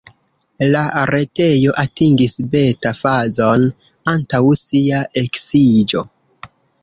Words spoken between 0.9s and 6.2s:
retejo atingis beta-fazon antaŭ sia eksiĝo.